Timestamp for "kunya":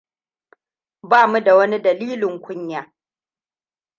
2.41-2.93